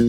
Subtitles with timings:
[0.00, 0.06] 大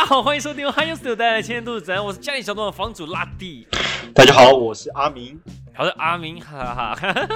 [0.00, 3.66] 家好，欢迎收听由 Hi Studio 带来的千年都市展，我是家里小众的房主拉蒂。
[4.14, 5.40] 大家好，我是阿明。
[5.72, 7.28] 好的，阿明，哈哈哈。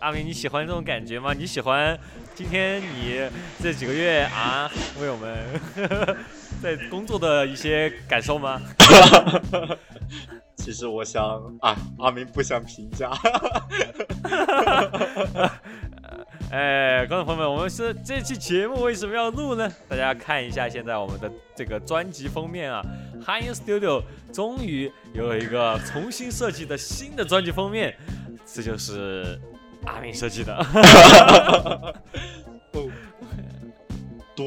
[0.00, 1.34] 阿明，你喜欢这种感觉吗？
[1.34, 1.98] 你喜欢
[2.34, 3.20] 今天你
[3.62, 5.46] 这几个月啊，为我们
[6.62, 8.58] 在工作的一些感受吗？
[10.60, 11.24] 其实我想
[11.60, 13.10] 啊，阿明不想评价。
[16.50, 19.72] 哎，观众朋友们，我们是这期节目为什么要录呢？
[19.88, 22.84] 大家看一下现在我们的这个专辑封面啊
[23.24, 27.96] ，Hi Studio 终于有了一个重新设计的新的专辑封面，
[28.44, 29.40] 这就是
[29.86, 30.54] 阿明设计的。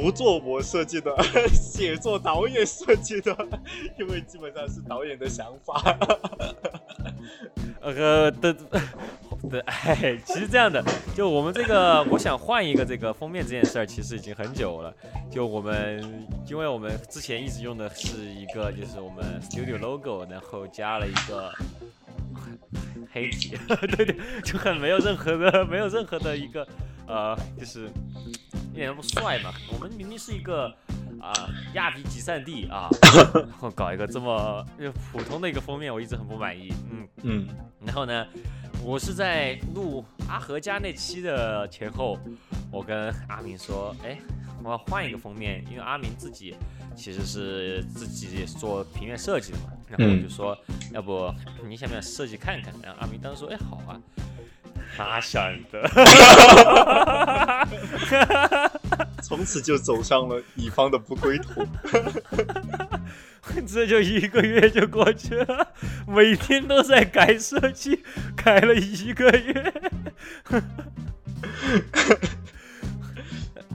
[0.03, 1.15] 不，做我设计的，
[1.53, 3.35] 写作导演设计的，
[3.97, 5.81] 因为基本上是导演的想法。
[7.81, 8.55] 呃的。
[9.49, 10.83] 的，哎，其实这样的，
[11.15, 14.93] 就我们这个，我想换一个这个封面这件事儿，其实已经很久了。
[15.29, 16.01] 就我们，
[16.47, 21.51] 因为我们之前一直用的是一个，就是我们 studio logo，然后加了一个
[23.11, 23.57] 黑体，
[23.97, 26.65] 对对，就很没有任何的，没有任何的一个，
[27.05, 27.89] 呃，就是
[28.73, 29.53] 一点都不帅嘛。
[29.71, 30.67] 我们明明是一个
[31.21, 31.31] 啊
[31.75, 32.89] 亚比集散地啊，
[33.33, 34.65] 然后搞一个这么
[35.11, 36.73] 普通的一个封面，我一直很不满意。
[36.91, 37.47] 嗯嗯，
[37.85, 38.25] 然后呢？
[38.85, 42.19] 我是在录阿和家那期的前后，
[42.69, 44.19] 我跟阿明说，哎，
[44.61, 46.53] 我要换一个封面，因为阿明自己
[46.93, 50.57] 其实是自己做平面设计的嘛，然后我就说，
[50.91, 51.33] 要不
[51.65, 52.73] 你想不想设计看看？
[52.83, 53.95] 然后阿明当时说，哎，好啊，
[54.97, 55.41] 哪想
[55.71, 55.89] 的，
[59.21, 61.65] 从此就走上了乙方的不归途。
[63.67, 65.67] 这就一个月就过去了，
[66.07, 68.01] 每天都在改设计，
[68.35, 69.73] 改了一个月。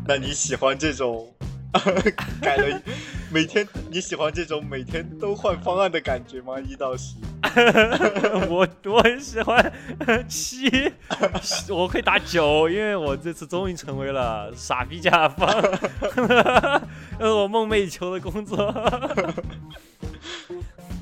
[0.06, 1.34] 那你喜欢这种？
[2.40, 2.80] 改了，
[3.30, 6.58] 每天你喜欢这种每天都换方案的感觉吗？
[6.58, 7.14] 一到十，
[8.48, 9.72] 我我很喜欢
[10.28, 10.90] 七，
[11.68, 15.50] 我可以打九，因为我这次终于成为了傻逼甲方，
[17.18, 18.64] 这 是我梦寐以求的工作。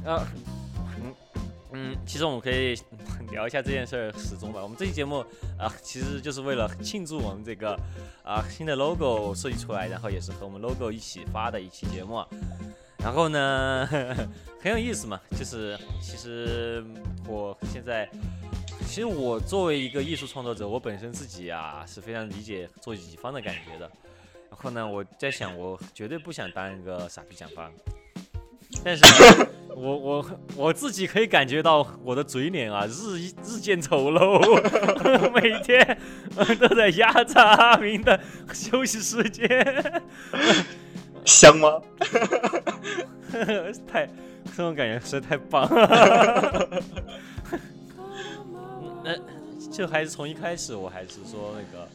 [0.05, 0.27] 啊。
[1.79, 2.75] 嗯，其实我们可以
[3.31, 4.63] 聊一下这件事儿始终吧。
[4.63, 5.19] 我们这期节目
[5.59, 7.79] 啊，其实就是为了庆祝我们这个
[8.25, 12.25] 啊新的 logo 设计出来，然后也是和我们 logo 一起发的一期节目。
[12.99, 13.87] 然后呢，
[14.59, 16.83] 很有意思嘛，就是其实
[17.29, 18.09] 我现在，
[18.89, 23.91] 其实我作为一个艺术创作者，我本身自己啊是非常理解做乙方的感觉的。
[24.49, 27.71] 然后呢，我在想，我绝对不想当一个傻逼甲方。
[28.85, 29.05] 但是，
[29.75, 30.25] 我我
[30.57, 34.41] 我自己可以感觉到我的嘴脸啊，日日渐丑陋，
[35.33, 35.99] 每天
[36.59, 38.19] 都在压榨阿明的
[38.53, 39.49] 休息时间，
[41.25, 41.81] 香吗？
[43.87, 44.07] 太，
[44.57, 46.83] 这种感觉实在太棒了。
[49.05, 49.15] 那
[49.71, 51.89] 就还是从一开始，我还是说那个，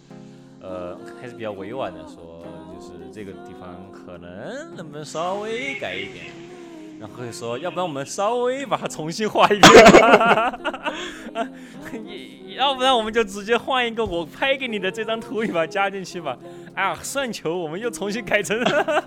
[0.62, 6.26] 呃，还是比较委婉的说，就是这个地方可能能不能稍微改一点。
[7.02, 9.86] 然后就说，要不然我们稍微把它重新画一遍，
[12.56, 16.38] 要不然我们就直接换一个我拍给你的这张图，你把它加进去吧。
[16.76, 18.56] 哎呀，算球，我们又重新改成，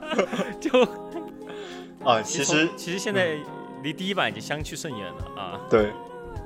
[0.61, 0.83] 就
[2.03, 3.37] 啊，其实其实现在
[3.85, 5.61] 离第一版已经相去甚远了啊。
[5.71, 5.93] 对，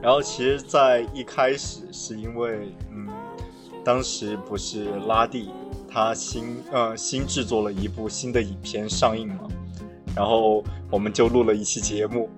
[0.03, 3.09] 然后其实，在一开始是因为，嗯，
[3.82, 5.48] 当时不是拉蒂
[5.91, 9.48] 他新呃新制作了一部新的影片上映嘛。
[10.18, 12.28] 然后我们就录了一期节目，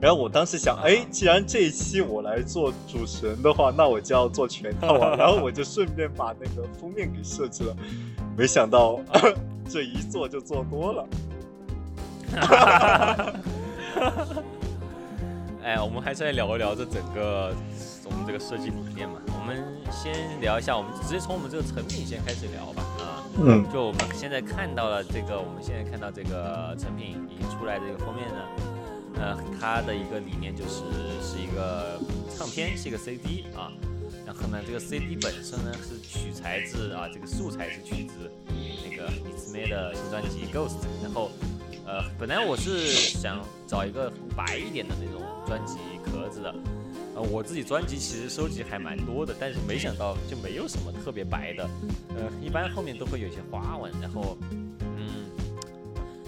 [0.00, 5.14] 然后我当时想，哎，既然这一期我来做主持人的话，那我就要做全套啊。
[5.14, 7.76] 然后我就顺便把那个封面给设计了，
[8.36, 8.98] 没想到
[9.70, 11.06] 这一做就做多了。
[15.62, 17.54] 哎，我们还是来聊一聊这整个
[18.04, 19.20] 我们这个设计理念嘛。
[19.28, 22.82] 我们先聊一下，我们直接从我们这个成品先开始聊吧。
[23.38, 28.44] 嗯， 就我们现在看到了这个，我们现在看到这个成品已经出来的这个封面呢，
[29.16, 30.82] 呃，它的一个理念就是
[31.22, 31.98] 是一个
[32.36, 33.72] 唱片，是一个 CD 啊，
[34.26, 38.30] 然后呢，这个 CD 本身呢是取材自啊，这个素材是取自
[38.88, 41.30] 那个李子妹的新专辑 Ghost，然后
[41.86, 46.54] 呃，本来我是想找一个白一点的那种专辑壳子的。
[47.14, 51.68] 呃，我自己专辑其实收集还蛮多的，但是没想到就没有什么特别白的，
[52.16, 54.36] 呃，一般后面都会有一些花纹，然后，
[54.96, 55.30] 嗯，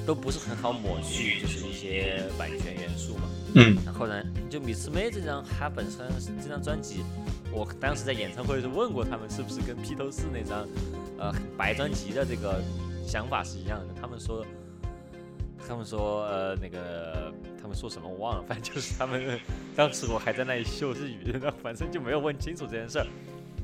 [0.06, 3.22] 都不是很好抹去，就是一些版权元素嘛。
[3.54, 3.76] 嗯。
[3.84, 6.06] 然后呢，就米斯妹这张，它本身
[6.42, 7.02] 这张专辑，
[7.50, 10.66] 我当时在演唱会时问过他们是不是跟披头士那张
[11.18, 12.62] 呃白专辑的这个
[13.06, 14.44] 想法是一样的，他们说。
[15.66, 19.40] 他们说，呃，那个，他们说什么我忘了，反正就是他们
[19.76, 23.06] 当时我还在那里秀日语， 那反正就没有问清楚这件事儿。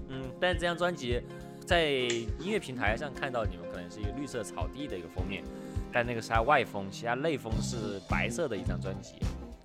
[0.08, 1.22] 嗯，但这张专辑
[1.64, 5.44] 在音乐平台上看到，你们可能是一个绿色草地的一个封面，
[5.92, 9.14] 但那个是它外封，其他内封是白色的一张专辑，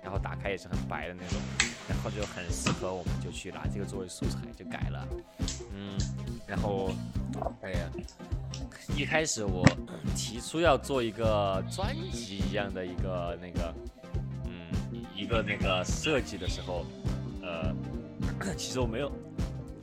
[0.04, 1.40] 然后打开也是很白的那种，
[1.90, 5.08] 然后就很适合，我们就去拿这个作为素材就改了。
[5.74, 5.98] 嗯，
[6.48, 6.92] 然后，
[7.62, 7.90] 哎呀。
[8.96, 9.68] 一开始我
[10.16, 13.74] 提出要做一个专辑一样的一个那个，
[15.16, 16.86] 一个那个设计的时候，
[17.42, 17.74] 呃，
[18.58, 19.12] 其实我没有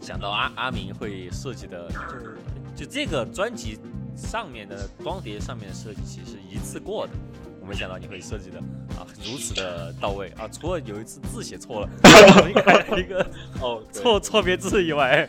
[0.01, 2.37] 想到阿阿明会设计的，就是
[2.77, 3.79] 就这个专辑
[4.17, 7.13] 上面的光碟上面的设计其实一次过的，
[7.61, 8.59] 我没想到你会设计的
[8.99, 11.89] 啊如此的到位啊，除了有一次字写错了，
[12.99, 13.27] 一个
[13.61, 15.27] 哦 错错别字以外，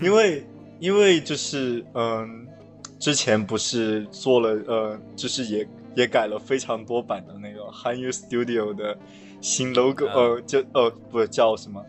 [0.00, 0.46] 因为
[0.80, 2.46] 因为就是嗯。
[2.98, 8.96] 之前不是做了呃，就是也也改了非常多版的那个韩语 Studio 的
[9.40, 11.84] 新 logo，呃，就呃不叫什么，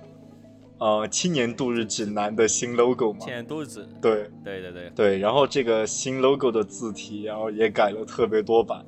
[0.79, 3.19] 呃，青年度日指南的新 logo 嘛。
[3.19, 3.87] 青年度日。
[4.01, 8.85] 对对对对对，然后这个新 logo 的字体，然后也改了特别多版，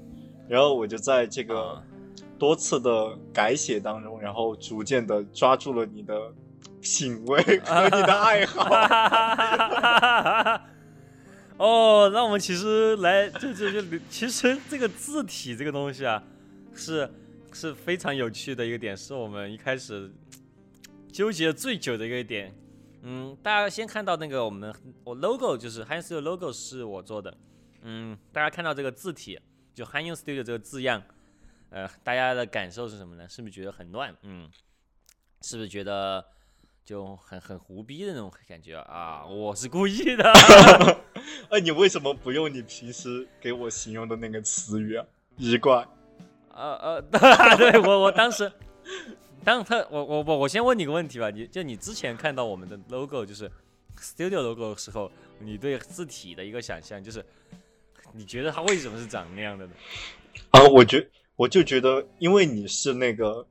[0.47, 1.81] 然后我就在这个
[2.37, 6.19] 多次的改写当中，然后逐渐的抓住了你的
[6.81, 8.65] 品味 和你的爱好。
[11.57, 16.21] 哦，那我们其实来，就就就，其实这个字体这个东西啊，
[16.73, 17.09] 是
[17.53, 20.11] 是非常有趣的一个点，是我们一开始
[21.11, 22.53] 纠结最久的一个点。
[23.03, 24.73] 嗯，大家先看到那个我们
[25.05, 27.37] 我 logo 就是 Han Studio logo 是我做的。
[27.83, 29.39] 嗯，大家看到这个字体，
[29.73, 31.01] 就 Han Studio 这个字样，
[31.69, 33.29] 呃，大家的感受是什么呢？
[33.29, 34.13] 是不是觉得很乱？
[34.23, 34.49] 嗯，
[35.41, 36.25] 是不是觉得？
[36.85, 39.25] 就很很胡逼的那种感觉啊！
[39.25, 40.31] 我是故意的。
[41.49, 45.05] 哎，你为什么不用你平时给我形容的那个词语啊？
[45.37, 45.85] 一怪。
[46.53, 47.01] 呃呃，
[47.57, 48.51] 对我我当时，
[49.43, 53.51] 当他我我我我先问你个问题吧，你就你之前看到我们的 logo 就是
[53.99, 57.25] studio logo 的时候，你对字体的一个想象就是，
[58.13, 59.73] 你觉得它为什么是长那样的呢？
[60.51, 63.45] 啊，我觉我就觉得，因为你是那个。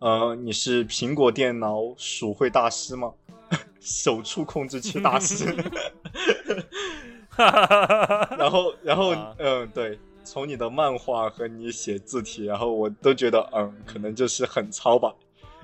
[0.00, 3.12] 呃，你是苹果电脑鼠绘大师吗？
[3.80, 5.44] 手触控制器大师。
[8.36, 15.14] 然后，然后，嗯，对，从你的漫画和你写字体，然后我都觉得，嗯，可能就是很糙吧。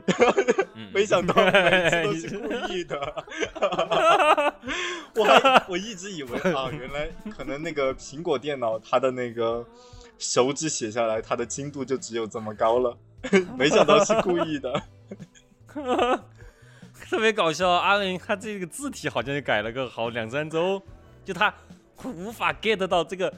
[0.93, 3.25] 没想到每次都是故意的。
[5.17, 9.65] 我还我一直以为啊，原来可能那个苹果电脑它的那个
[10.19, 12.97] 手指写下来，它的精度就只有这么高了。
[13.57, 14.83] 没想到是故意的，
[17.09, 17.71] 特别搞笑。
[17.71, 20.83] 阿林他这个字体好像改了个好两三周，
[21.25, 21.53] 就他
[22.05, 23.33] 无法 get 到这个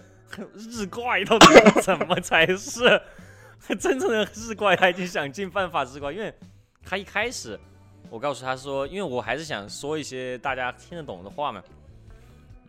[0.55, 1.47] 日怪到底
[1.83, 3.01] 怎么才是
[3.79, 4.75] 真正的日怪。
[4.75, 6.33] 他已经想尽办法日怪，因为
[6.85, 7.59] 他一开始
[8.11, 11.63] 我告诉他说，因为我还是想说一些大家听得懂的话嘛。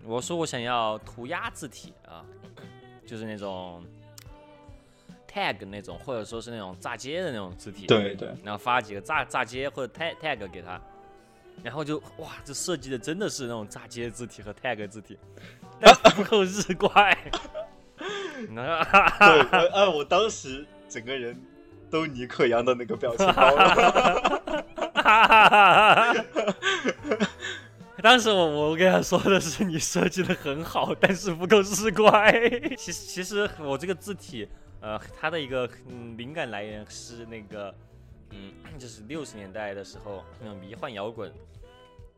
[0.04, 2.24] 我说我想要涂鸦字体啊，
[3.06, 3.84] 就是那种。
[5.30, 10.82] tag 那种，或者说是那种炸街的那种字体，对对，然后发几个炸炸街或者 tag tag 给他，
[11.64, 15.18] 然后就哇，这设计的真的是那种炸街字体和 tag 字体，
[16.16, 17.18] 不够日怪。
[18.00, 21.40] 对，哎，我当时整个人
[21.90, 24.44] 都尼克杨的那个表情包了。
[28.04, 32.32] 当时我我跟他说的是你设计的很好，但是不够日怪。
[32.78, 34.48] 其实其实我这个字体。
[34.80, 37.74] 呃，它的一个嗯灵感来源是那个，
[38.32, 41.32] 嗯， 就是六十年代的时候那种迷幻摇滚，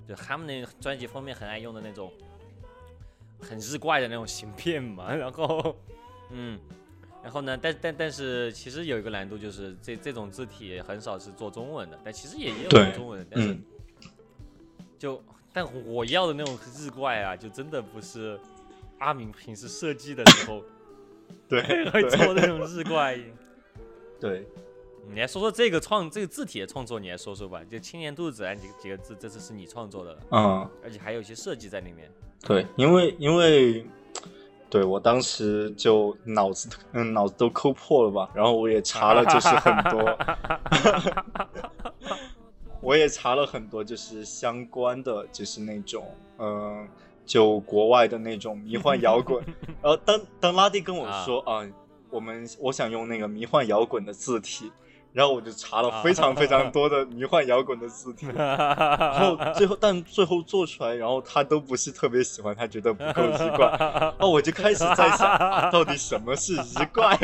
[0.08, 2.12] 就他们那专辑封面很爱用的那种
[3.40, 5.14] 很日怪的那种形片嘛。
[5.16, 5.76] 然后，
[6.32, 6.60] 嗯，
[7.24, 13.58] 然后呢，但但但是其实有一个难度，就是这这种字体很少是做中文的，但其实也也有做中文，但是
[14.98, 15.24] 就
[15.54, 18.40] 但我要的那种日怪啊，就真的不是
[19.00, 20.64] 阿明平时设计的时候。
[21.48, 21.62] 对，
[21.92, 23.20] 会做那种日怪。
[24.20, 24.48] 对，
[25.12, 27.62] 你来说说这个创这个字体的创作，你来说说吧。
[27.70, 32.12] 就青年肚子几几个字，这次是你创作的，嗯，而且还有一些设计在里面。
[32.46, 33.86] 对，因为因为
[34.70, 40.18] 对我当时就脑子嗯脑子都抠破了吧，然后我也查了，就是很多，
[42.80, 46.06] 我也查了很多，就是相关的，就是那种
[46.38, 46.88] 嗯。
[47.26, 49.40] 就国外的那种迷幻摇滚，
[49.84, 51.64] 然 后当当拉蒂跟我说啊，
[52.10, 54.72] 我们我想用那个迷幻摇滚的字体，
[55.12, 63.68] 然后我就查了非常非常 多的迷幻摇滚的字体， 然后最后但最后做出来，然后他都不是特别喜欢，他觉得不够奇怪，
[64.20, 67.18] 哦，我就开始在想，啊到底什么是奇怪？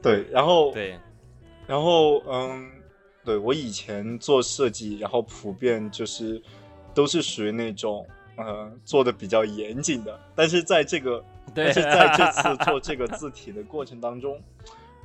[0.00, 0.98] 对，然后对，
[1.66, 2.70] 然后嗯，
[3.24, 6.42] 对我以前做设计，然后普遍就是
[6.94, 14.40] 都是属于那种呃做的比较严谨的，但是在这个对 但是在这次做这个字体的过程当中，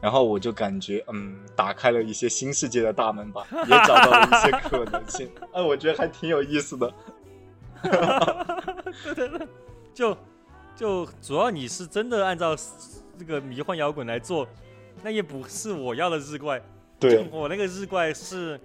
[0.01, 6.93] 然后我就感觉嗯，打开了一些新世界的大门吧，也找到了一些可能性，哎， 我觉得还挺有意思的。
[7.83, 9.47] 对对对
[9.93, 10.17] 就
[10.75, 12.55] 就主要你是真的按照
[13.17, 14.47] 这个迷幻摇滚来做，
[15.03, 16.61] 那也不是我要的日怪。
[16.99, 18.59] 对，我那个日怪是，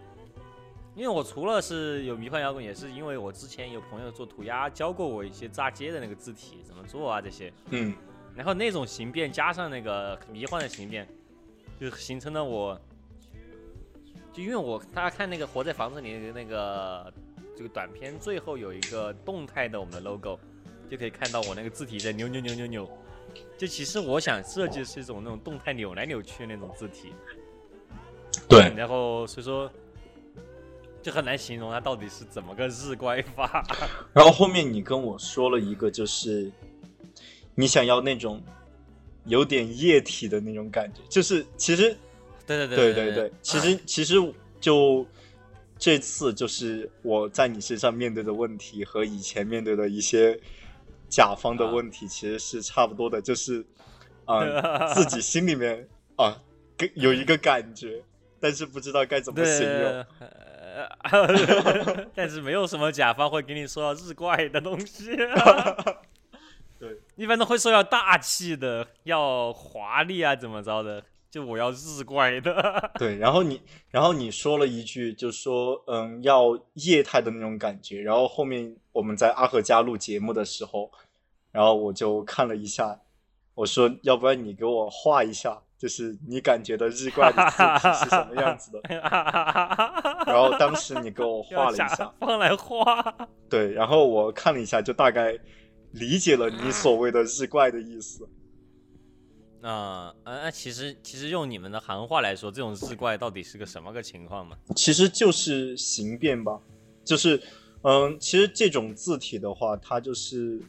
[0.95, 7.53] 因为我除了是有迷幻摇滚，也是因为我之前有朋友做涂鸦，教过我一些炸街的那个字体怎么做啊这些。
[7.71, 7.95] 嗯
[8.35, 11.07] 然后那种形变加上那个迷幻的形变，
[11.79, 12.81] 就形成了我，
[14.33, 17.13] 就因为我大家看那个活在房子里的那个
[17.55, 20.39] 这个短片，最后有一个动态的我们的 logo，
[20.91, 22.91] 就可以看到我那个字体在扭扭扭扭扭。
[23.59, 27.13] 就其实我想设计的是一种那种动态扭来扭去的那种字体，
[28.49, 29.71] 对，然后所以说
[31.03, 33.65] 就很难形容它到底是怎么个日怪法。
[34.15, 36.51] 然后后面你跟我说了一个，就是
[37.55, 38.43] 你想要那种
[39.25, 41.97] 有点液体的那种感觉，就是其实
[42.47, 44.15] 对对对对对，其实 其实
[44.61, 45.07] 就
[45.79, 50.39] 这次就是我在你身上面对的问题和以前面对的一些
[51.09, 53.65] 甲方的问题其实是差不多的，就是
[54.25, 56.41] 啊、自己 心里面啊
[56.77, 58.03] 跟有一个感觉，
[58.41, 60.07] 但是不知道该怎么形容。
[60.73, 65.17] 呃， 但是没有什么甲方会给你说日怪的东西。
[66.79, 71.05] 对，一般都会说要大气的，要华丽啊，怎么着的？
[71.31, 72.91] 就我要日怪的。
[72.99, 78.01] 对，然后你，然后你说了一句，就说嗯，要液态的那种感觉。
[78.03, 80.91] 然后后面我们在阿和家录节目的时候，
[81.53, 83.01] 然后我就看了一下，
[83.55, 88.81] 我说要不然你给我画一下，就是你感觉的日怪的字体是什么样子的。
[90.25, 93.29] 然后当时你给我画了一下，放来画。
[93.51, 95.37] 对，然后我看了一下，就大概
[95.91, 98.29] 理解了你所谓的日怪的意思。
[99.61, 104.57] 啊、呃，那其实其实用你们的行话来说，这种日怪到底是个什么个情况嘛？
[104.77, 106.61] 其实就是形变吧，
[107.05, 107.43] 就是
[107.83, 110.63] 嗯，其实这种字体的话，它就是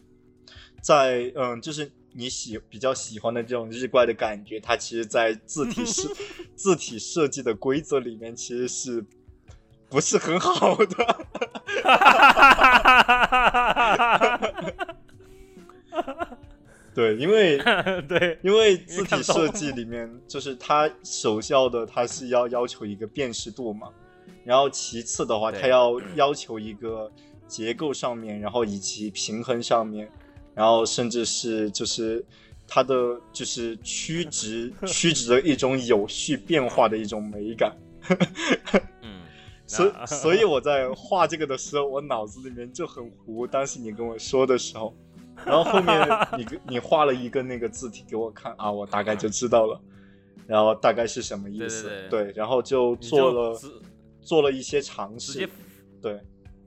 [0.82, 6.10] 在嗯，就是你喜比较喜欢的这种日怪的感觉，它其实，在字体设
[6.56, 9.04] 字体设计的规则里面，其实是
[9.90, 10.96] 不是很好的。
[16.96, 17.58] 对，因为
[18.08, 23.90] 对，因为字体设计里面，就是它首要的，它是要要求一个辨识度嘛，
[24.44, 27.12] 然后其次的话，对它要要求一个
[27.48, 30.08] 结构上面，然后以及平衡上面，
[30.56, 32.24] 然后甚至是就是
[32.68, 37.76] 它的就是曲 直曲直的一种有序变化的一种美感。
[39.02, 39.22] 嗯，
[39.66, 43.48] 所那所以我在画这个的时候，我脑子里面就很糊。
[43.48, 44.96] 当时你跟我说的时候，
[45.46, 46.08] 然后后面
[46.38, 49.82] 你跟 你画了一个那个字体给我看啊，我大概就知道了，
[50.48, 51.90] 然后大概是什么意思。
[52.10, 53.70] 对对然后就做了就
[54.22, 55.50] 做了一些尝试。
[56.02, 56.20] 对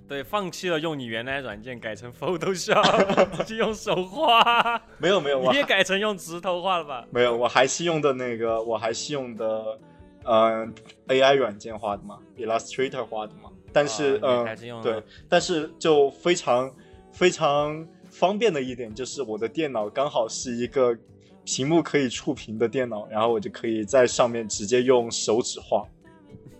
[0.08, 4.80] 对放弃了用你原来软件，改成 Photoshop， 直接用手画。
[4.98, 7.04] 没有没有，我你也改成用直头画了吧？
[7.10, 9.78] 没有，我还是用的那个，我还是用的
[10.24, 10.66] 呃
[11.08, 13.50] AI 软件画的嘛，Illustrator 画的嘛。
[13.72, 16.72] 但是嗯、还是用对，但是就非常
[17.12, 20.96] 非常方便的一点就是我的电脑刚好是一个
[21.44, 25.86] 屏幕可以触屏的电脑，然后我就可以在上面直接用手指画。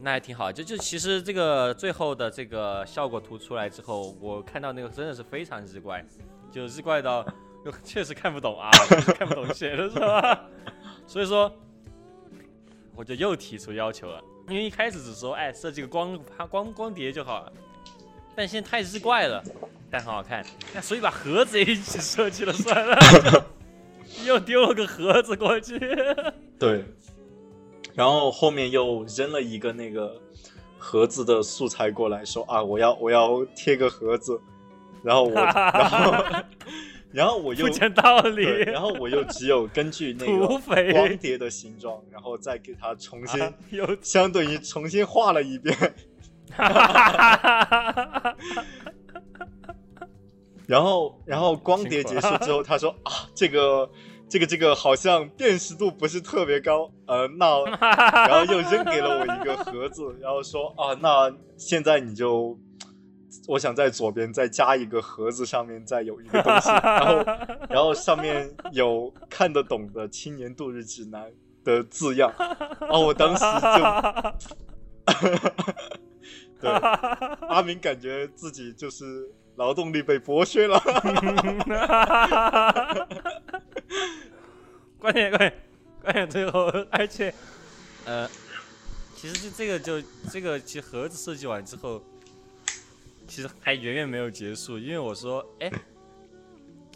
[0.01, 0.53] 那还挺好。
[0.53, 6.05] 就就其实这个最后的这个效果图出来之后，我看到那个真的是非常日怪，
[6.51, 7.25] 就日怪到
[7.65, 8.71] 又 确实看不懂啊，
[9.19, 10.49] 看不懂写的是吧？
[11.07, 11.51] 所以说，
[12.95, 17.53] 我就又提出要求了，因为一开始只说哎设计个光光光碟就好了，
[18.35, 19.43] 但现在太日怪了，
[19.91, 22.99] 但很好看，那所以把盒子也一起设计了算了，
[24.27, 25.79] 又丢了个盒子过去。
[26.59, 26.85] 对，
[27.97, 30.21] 然后后面又扔了一个那个
[30.79, 34.39] 盒子的素材过来，说啊，我要我要贴个盒子，
[35.03, 36.15] 然后我 然后
[37.13, 40.47] 然后我又不讲道理，，然后我又只有根据那个
[40.93, 45.75] 光碟的形状，然后再给它重新、啊有相对于重新画了一遍，
[50.67, 53.89] 然后然后光碟结束之后， 他说啊，这个
[54.29, 57.65] 这个这个好像辨识度不是特别高，呃，那
[58.27, 62.59] 然后又扔给了我一个盒子，然后说啊，那现在你就，
[63.47, 67.25] 我想在左边再加一个盒子，上面再有一个东西， 然后
[67.71, 71.31] 然后上面有看得懂的青年度日指南
[71.63, 73.45] 的字样，啊，我当时
[73.79, 73.79] 就，
[76.61, 76.71] 对，
[77.49, 79.05] 阿明感觉自己就是
[79.55, 80.83] 劳动力被剥削了。
[84.99, 85.53] 关键关键
[86.03, 87.33] 关键，最后而且，
[88.05, 88.29] 呃，
[89.15, 92.03] 其实就这个就这个其实盒子设计完之后，
[93.29, 95.71] 其实还远远没有结束，因为我说，哎，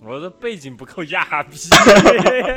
[0.02, 1.56] 我的背景不够亚逼。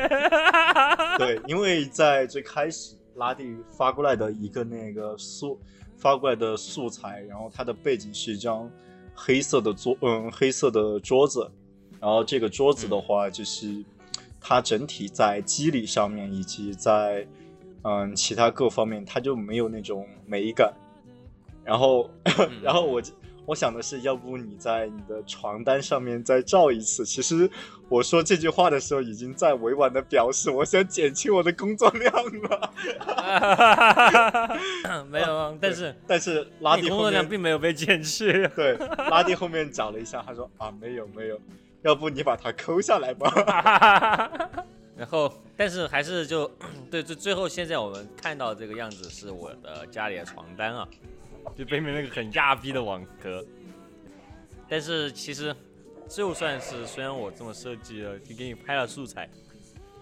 [1.19, 5.59] 对，因为在最开始拉蒂发过来的一个那个素
[5.97, 8.71] 发过来的素材，然后它的背景是一张
[9.13, 11.51] 黑色的桌，嗯，黑色的桌子，
[11.99, 13.83] 然后这个桌子的话就是。
[14.45, 17.25] 它整体在肌理上面以及在
[17.83, 20.73] 嗯其他各方面，它就没有那种美感。
[21.63, 22.09] 然后，
[22.61, 23.01] 然后我
[23.45, 27.05] 我想的是，要不你在你的床单上面再照一次。
[27.05, 27.49] 其实
[27.87, 32.73] 我说这句话的时候，已经在委婉的表示我想减轻我的工作量了。
[35.09, 38.45] 没有，但是但是拉蒂工作量并没有被减去。
[38.55, 38.77] 对，
[39.09, 41.39] 拉蒂后面找了一下，他说啊，没有没有。
[41.83, 43.29] 要不你把它抠下来吧。
[44.95, 46.49] 然后，但是还是就
[46.89, 50.87] 对，最最后现在我们看到这个样子是我的家里的床单啊，
[51.57, 53.43] 就背面那个很亚逼的网格。
[54.69, 55.53] 但是其实
[56.07, 59.27] 就算是虽然我这么设计了，就给你拍了素材，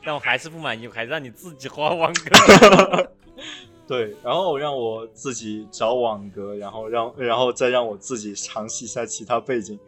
[0.04, 3.10] 但我还是不满意，还让你自己画网格。
[3.88, 9.80] 对，然后让我自己找网格，然后让然后再让我自己尝试一下其他背景。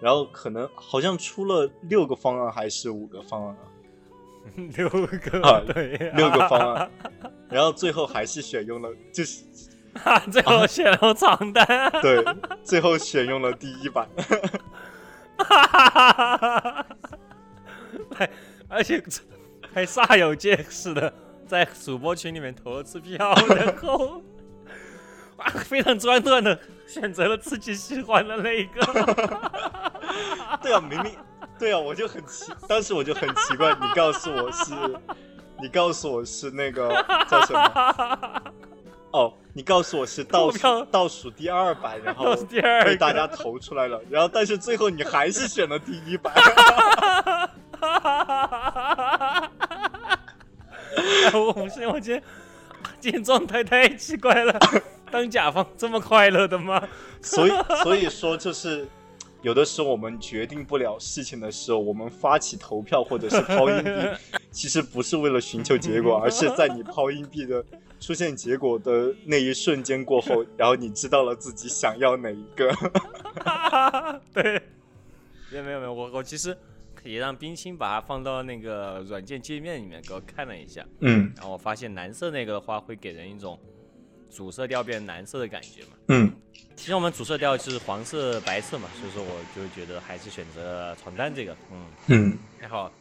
[0.00, 3.64] 然后可能好像出了六个方案还是五个方案啊？
[4.76, 6.90] 六个啊，对，六个方案。
[7.48, 9.42] 然后最后还是选用了，就是
[10.30, 11.66] 最后选了床单。
[12.02, 12.22] 对，
[12.62, 14.06] 最后选用了第一版。
[18.14, 18.30] 还
[18.68, 19.02] 而且
[19.72, 21.12] 还煞有介事的
[21.46, 24.22] 在主播群里面投了次票，然后
[25.38, 26.58] 啊，非常专断的。
[26.86, 28.80] 选择了自己喜欢的那一个，
[30.62, 31.12] 对啊，明明
[31.58, 34.74] 对啊，我就很奇，当时我就很奇怪，你告诉我是，
[35.60, 36.88] 你告诉我是那个
[37.28, 38.42] 叫什么？
[39.12, 42.34] 哦，你告诉我是倒数倒数第二版，然后
[42.84, 46.34] 被大家投出来了，然后但是最后你还是选了第一版。
[51.32, 52.22] 我不是，我今天
[53.00, 54.58] 今天状态太奇怪了。
[55.10, 56.82] 当甲方这么快乐的吗？
[57.22, 58.86] 所以所以说就是
[59.42, 63.90] 有的时候我们决定不了事情的时候，我们发起投票或者是抛硬币，
[64.50, 67.64] 其实不是为了寻求结果，而是在你抛硬币的
[68.00, 72.72] 出现结果的那一瞬间过后，然后你知道了自己想要哪一个。
[74.34, 74.60] 对，
[75.52, 76.56] 没有没有没有，我我其实
[77.04, 83.56] 也让冰清把它放到那个软件界面里面给我看了一下，嗯，然后我发现蓝色那个的话会给人一种。
[84.30, 86.32] 主色调变蓝色的感觉嘛，嗯，
[86.74, 92.92] 其实我们主色调就是黄色、白色嘛，所以说我就觉得还是选择床单这个，嗯嗯，还好，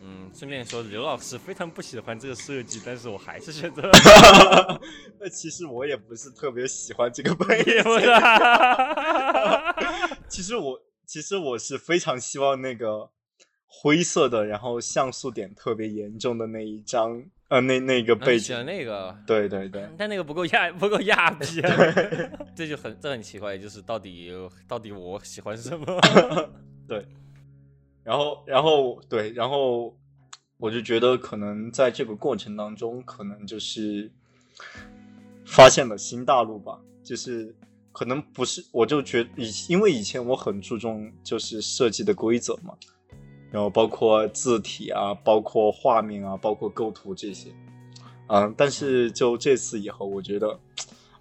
[0.00, 3.92] 嗯，顺便说刘老师非常不喜欢这个设计，但是我还是选择了。
[5.20, 7.72] 那其实我也不是特别喜欢这个背景，
[10.28, 13.10] 其实我其实我是非常希望那个
[13.66, 17.22] 灰色的，然后像素点特别严重的那一张。
[17.52, 21.60] 呃，那那个背景，那个，对对对，但那个不够亚，不够亚 逼，
[22.56, 24.32] 这就很这很奇怪，就是到底
[24.66, 26.00] 到底我喜欢什么？
[26.88, 27.06] 对，
[28.02, 29.94] 然后然后对，然后
[30.56, 34.10] 我就觉得可能在这个过程当中，可能就是
[35.44, 37.54] 发现了新大陆吧，就是
[37.92, 42.74] 可能不是，我就觉以因为以前我很注重就是设计的规则嘛。
[43.52, 47.50] 然后包括字体啊，包括画面啊，包括构图这些，
[48.28, 50.58] 嗯，但是就这次以后，我觉得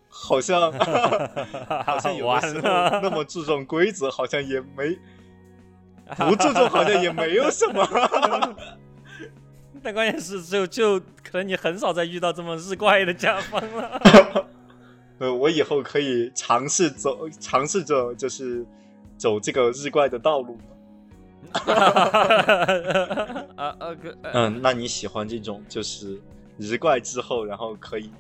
[0.08, 0.72] 好像
[1.86, 2.62] 好像有的时候
[3.02, 4.98] 那么注重规则，好像也没
[6.18, 7.86] 不注重，好像也没有什么。
[9.84, 14.48] 但关键是，就就可能你很少再遇到这么日怪的甲方了。
[15.20, 18.66] 呃，我以后可以尝试走，尝试着就是
[19.18, 20.58] 走这个日怪的道路。
[23.56, 26.22] 啊啊哥，嗯，那你喜欢这种就是
[26.58, 28.12] 日怪之后，然后可以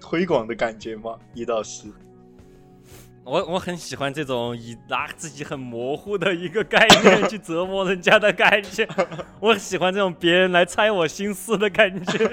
[0.00, 1.16] 推广的感觉吗？
[1.34, 1.88] 一到十，
[3.24, 8.88] 我我很喜欢这种以拿自己很模糊的一个概念去折磨人家的感觉，
[9.40, 12.30] 我喜欢这种别人来猜我心思的感觉。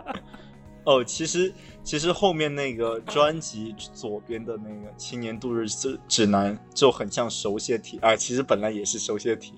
[0.84, 1.52] 哦，其实
[1.88, 9.54] 其实后面那个专辑左边的那个青年度日指指南就很像手写体啊，其实本来也是手写体，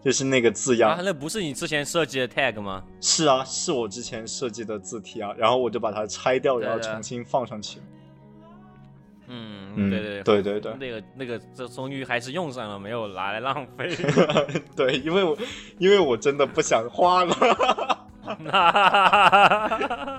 [0.00, 0.92] 就是那个字样。
[0.92, 2.84] 啊，那不是你之前设计的 tag 吗？
[3.00, 7.80] 是啊，是我之前设计的字体啊，然后我就把它拆掉，然后重新放上去。
[9.26, 13.90] 嗯，对对对对对，那个那个，这终于还是用上了，没有拿来浪费。
[14.76, 15.36] 对，因为我
[15.78, 18.06] 因为我真的不想花了。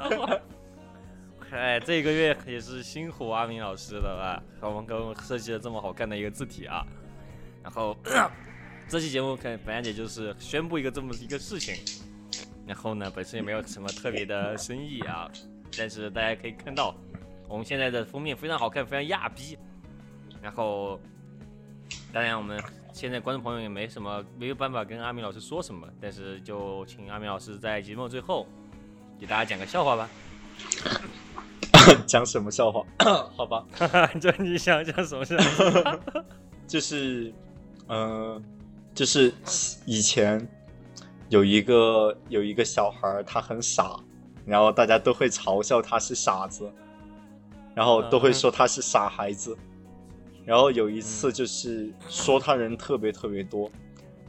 [1.78, 4.44] 哎，这个月也是辛苦阿明老师了吧？
[4.68, 6.84] 我们给我们设计了这么好看的一个字体啊。
[7.62, 7.96] 然后
[8.90, 11.76] 这期节目看本来姐就是宣布一个这么一个事情，
[12.66, 15.30] 然后呢，本身也没有什么特别的深意啊，
[15.78, 16.96] 但是大家可以看到。
[17.48, 19.56] 我们现在的封面非常好看，非常亚逼。
[20.42, 21.00] 然后，
[22.12, 22.60] 当然我们
[22.92, 28.48] 现在观众朋友也没什么没有办法跟阿明老师说什么，但是就请阿明老师在节目最后
[29.20, 30.10] 给大家讲个笑话吧。
[32.06, 32.84] 讲什么笑话？
[33.36, 33.65] 好吧，
[34.21, 36.00] 就你想讲什么笑话？
[36.67, 37.34] 就是，
[37.88, 38.43] 嗯，
[38.93, 39.34] 就是
[39.86, 40.47] 以前
[41.30, 44.00] 有一个有一个小孩，他很傻，
[44.45, 46.71] 然后大家都会嘲笑他是傻子。
[47.76, 49.56] 然后都会说他是傻孩子，
[50.43, 53.69] 然后有一次就是说他人特别特别多，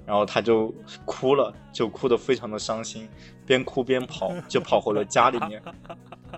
[0.05, 0.71] 然后他就
[1.07, 3.09] 哭了，就哭得非常的伤心，
[3.47, 5.63] 边哭边跑，就跑回了家里面。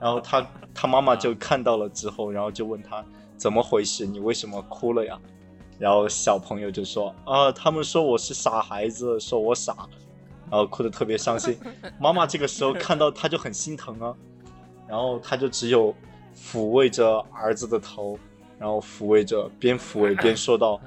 [0.01, 3.05] 然后他他妈妈就看到了之后，然后就问他
[3.37, 5.19] 怎么回事，你为什么哭了呀？
[5.79, 9.75] 然后小朋友就说啊，他们说我是傻孩子，说我傻，
[10.51, 11.59] 然后哭得特别伤心。
[12.01, 14.15] 妈妈这个时候看到他就很心疼啊，
[14.89, 15.95] 然后他就只有。
[16.33, 18.17] 抚慰着儿子的头，
[18.57, 20.81] 然后抚慰着，边抚慰边说道：“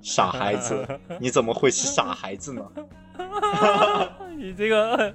[0.00, 0.86] 傻孩子，
[1.20, 2.62] 你怎么会是傻孩子呢？”
[4.38, 5.14] 你这个，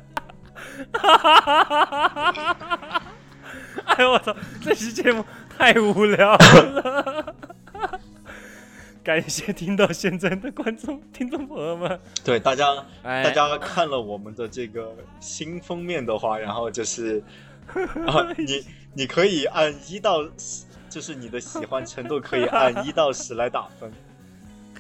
[3.86, 4.36] 哎呦我操！
[4.64, 5.26] 这期节目
[5.58, 7.36] 太无聊了。
[9.04, 12.00] 感谢听到现在的观众、听众朋友们。
[12.24, 12.68] 对大家，
[13.04, 17.24] 大家看了我们的这个新封面的话，然后就是
[18.08, 18.64] 啊，你。
[18.94, 20.18] 你可以按一到，
[20.90, 23.90] 就是你的喜欢程度可以按一到十来打分，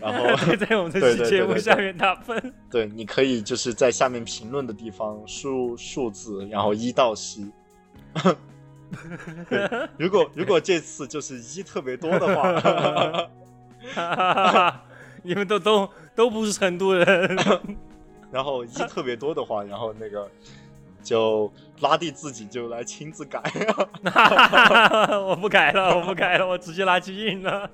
[0.01, 2.53] 然后可以在我们的节目下面打分。
[2.69, 7.39] 对，你可以就是在下面评论的地方输入数字，然后一到十。
[9.97, 13.30] 如果如果这次就是一特别多的话，
[15.23, 17.38] 你们都都都不是成都人。
[18.32, 20.30] 然后一特别多的话，然后那个。
[21.04, 23.41] 就拉蒂自己就来亲自改，
[25.25, 27.67] 我不改了，我不改了，我直接拉去印了。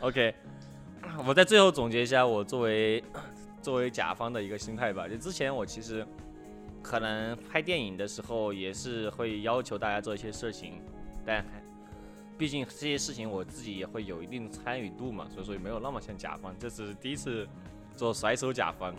[0.00, 0.34] OK，
[1.26, 3.02] 我在最后总结一下我作为
[3.62, 5.08] 作为甲方的一个心态吧。
[5.08, 6.06] 就之前我其实
[6.82, 10.80] 可能拍电影的时候也是会要求大家做一些事情，
[11.24, 11.44] 但
[12.36, 16.54] 毕竟这些事情我自己也会有一定的参与度嘛，所以说也没有那么像甲方。
[16.58, 17.46] 这是第一次
[17.96, 18.94] 做甩手甲方，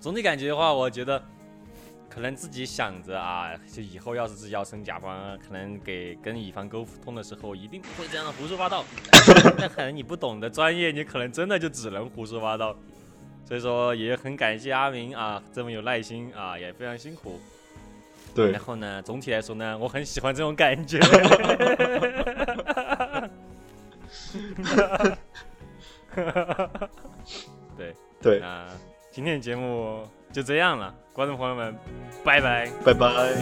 [0.00, 1.22] 总体感觉的话，我觉得。
[2.10, 8.82] 可能自己想着啊，就以后要是自己要升甲方，可能给跟乙方沟通的时候，一定不会这样胡说八道。
[9.58, 12.74] 但可能你不懂的专业，你可能真的就只能胡说八道。
[13.48, 17.40] 所以说也很感谢阿明啊，这么有耐心啊，也非常辛苦。
[18.34, 18.50] 对。
[18.50, 21.00] 然后呢，总体来说呢，我很喜欢这种感觉。
[27.74, 28.66] 对对啊，
[29.10, 30.94] 今天的节目就这样了。
[31.14, 31.74] 观众朋友们，
[32.22, 33.32] 拜拜，拜拜。